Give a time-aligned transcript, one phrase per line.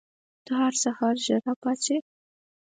[0.45, 1.97] ته هر سهار ژر راپاڅې؟